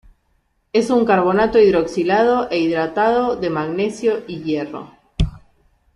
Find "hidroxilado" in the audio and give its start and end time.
1.59-2.49